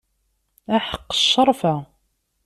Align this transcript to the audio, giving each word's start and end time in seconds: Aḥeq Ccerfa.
Aḥeq 0.75 1.07
Ccerfa. 1.19 1.75